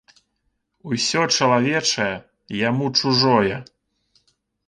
[0.93, 2.09] Усё чалавечае
[2.69, 3.57] яму чужое.